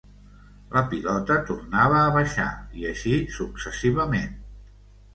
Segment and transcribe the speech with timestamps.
[0.75, 2.49] La pilota tornava a baixar
[2.81, 4.39] i així successivament.